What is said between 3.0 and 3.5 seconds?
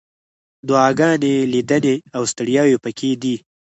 دي.